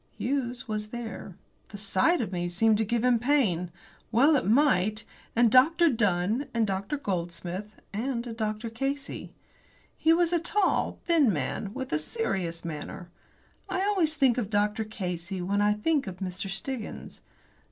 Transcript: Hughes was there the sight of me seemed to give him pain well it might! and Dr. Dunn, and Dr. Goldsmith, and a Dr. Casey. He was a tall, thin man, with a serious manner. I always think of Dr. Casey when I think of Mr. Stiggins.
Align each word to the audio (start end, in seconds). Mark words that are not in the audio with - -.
Hughes 0.17 0.67
was 0.67 0.87
there 0.89 1.37
the 1.69 1.77
sight 1.77 2.21
of 2.21 2.31
me 2.31 2.49
seemed 2.49 2.79
to 2.79 2.83
give 2.83 3.03
him 3.03 3.19
pain 3.19 3.71
well 4.11 4.35
it 4.35 4.47
might! 4.47 5.03
and 5.35 5.51
Dr. 5.51 5.89
Dunn, 5.89 6.47
and 6.55 6.65
Dr. 6.65 6.97
Goldsmith, 6.97 7.79
and 7.93 8.25
a 8.25 8.33
Dr. 8.33 8.71
Casey. 8.71 9.35
He 9.95 10.11
was 10.11 10.33
a 10.33 10.39
tall, 10.39 10.97
thin 11.05 11.31
man, 11.31 11.71
with 11.75 11.93
a 11.93 11.99
serious 11.99 12.65
manner. 12.65 13.11
I 13.69 13.83
always 13.83 14.15
think 14.15 14.39
of 14.39 14.49
Dr. 14.49 14.83
Casey 14.85 15.39
when 15.39 15.61
I 15.61 15.73
think 15.73 16.07
of 16.07 16.17
Mr. 16.17 16.49
Stiggins. 16.49 17.21